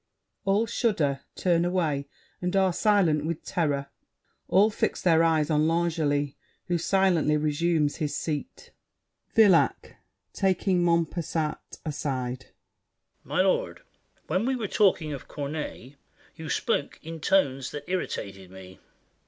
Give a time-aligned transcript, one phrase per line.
[0.45, 2.07] [All shudder: turn away,
[2.41, 3.91] and are silent with terror;
[4.47, 6.35] all fix their eyes on L'Angely,
[6.65, 8.71] who silently resumes his seat.
[9.35, 9.97] VILLAC
[10.33, 12.47] (taking Montpesat aside).
[13.23, 13.83] My lord,
[14.25, 15.91] when we were talking of Corneille,
[16.35, 18.79] You spoke in tones that irritated me.